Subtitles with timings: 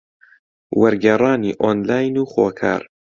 [0.79, 2.81] وەرگێڕانی ئۆنلاین و خۆکار